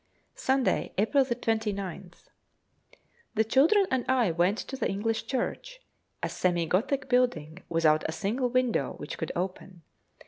Sunday, 0.33 0.93
April 0.97 1.23
29th. 1.23 2.29
The 3.35 3.43
children 3.43 3.85
and 3.91 4.03
I 4.09 4.31
went 4.31 4.57
to 4.57 4.75
the 4.75 4.89
English 4.89 5.27
church, 5.27 5.79
a 6.23 6.27
semi 6.27 6.65
Gothic 6.65 7.07
building, 7.07 7.59
without 7.69 8.03
a 8.09 8.11
single 8.11 8.49
window 8.49 8.93
which 8.93 9.19
could 9.19 9.31
open. 9.35 9.83